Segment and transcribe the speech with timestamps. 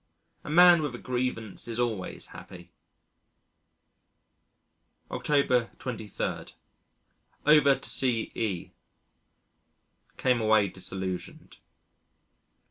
[0.43, 2.71] A man with a grievance is always happy.
[5.11, 6.45] October 23.
[7.45, 8.71] Over to see E.
[10.17, 11.57] Came away disillusioned.